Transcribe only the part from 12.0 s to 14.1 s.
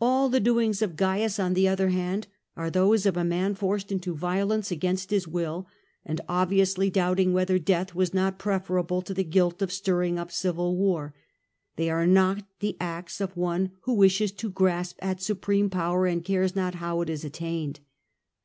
not the acts of one who